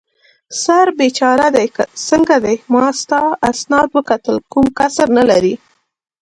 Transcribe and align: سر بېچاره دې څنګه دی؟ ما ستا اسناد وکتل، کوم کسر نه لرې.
سر 0.63 0.85
بېچاره 0.99 1.47
دې 1.55 1.65
څنګه 2.09 2.35
دی؟ 2.43 2.55
ما 2.73 2.85
ستا 2.99 3.21
اسناد 3.49 3.89
وکتل، 3.97 4.35
کوم 4.51 4.65
کسر 4.77 5.07
نه 5.17 5.23
لرې. 5.29 5.53